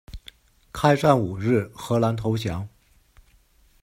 [0.73, 2.67] 开战五日荷兰投降。